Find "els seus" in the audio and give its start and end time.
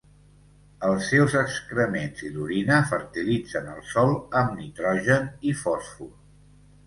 0.85-1.33